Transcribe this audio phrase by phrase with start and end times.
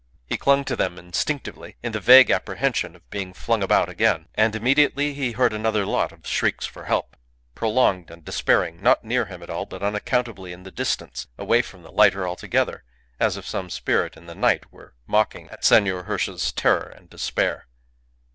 [0.25, 4.55] He clung to them instinctively, in the vague apprehension of being flung about again; and
[4.55, 7.15] immediately he heard another lot of shrieks for help,
[7.53, 11.83] prolonged and despairing, not near him at all, but unaccountably in the distance, away from
[11.83, 12.83] the lighter altogether,
[13.19, 17.67] as if some spirit in the night were mocking at Senor Hirsch's terror and despair.